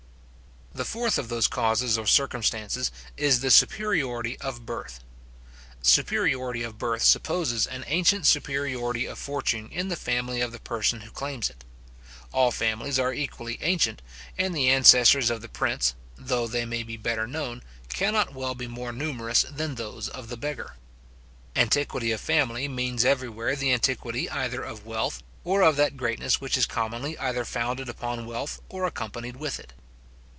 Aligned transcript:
The 0.73 0.85
fourth 0.85 1.17
of 1.17 1.27
those 1.27 1.49
causes 1.49 1.97
or 1.97 2.07
circumstances, 2.07 2.93
is 3.17 3.41
the 3.41 3.51
superiority 3.51 4.39
of 4.39 4.65
birth. 4.65 5.01
Superiority 5.81 6.63
of 6.63 6.77
birth 6.79 7.03
supposes 7.03 7.67
an 7.67 7.83
ancient 7.87 8.25
superiority 8.25 9.05
of 9.05 9.19
fortune 9.19 9.67
in 9.69 9.89
the 9.89 9.97
family 9.97 10.39
of 10.39 10.53
the 10.53 10.61
person 10.61 11.01
who 11.01 11.11
claims 11.11 11.49
it. 11.49 11.65
All 12.31 12.51
families 12.51 12.97
are 12.97 13.13
equally 13.13 13.59
ancient; 13.61 14.01
and 14.37 14.55
the 14.55 14.69
ancestors 14.69 15.29
of 15.29 15.41
the 15.41 15.49
prince, 15.49 15.93
though 16.17 16.47
they 16.47 16.63
may 16.63 16.83
be 16.83 16.95
better 16.95 17.27
known, 17.27 17.61
cannot 17.89 18.33
well 18.33 18.55
be 18.55 18.65
more 18.65 18.93
numerous 18.93 19.41
than 19.51 19.75
those 19.75 20.07
of 20.07 20.29
the 20.29 20.37
beggar. 20.37 20.77
Antiquity 21.53 22.13
of 22.13 22.21
family 22.21 22.69
means 22.69 23.03
everywhere 23.03 23.57
the 23.57 23.73
antiquity 23.73 24.29
either 24.29 24.63
of 24.63 24.85
wealth, 24.85 25.21
or 25.43 25.63
of 25.63 25.75
that 25.75 25.97
greatness 25.97 26.39
which 26.39 26.57
is 26.57 26.65
commonly 26.65 27.19
either 27.19 27.43
founded 27.43 27.89
upon 27.89 28.25
wealth, 28.25 28.61
or 28.69 28.85
accompanied 28.85 29.35
with 29.35 29.59
it. 29.59 29.73